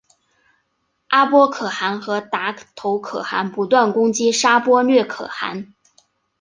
[1.09, 5.75] 阿波可汗和达头可汗不断攻击沙钵略可汗。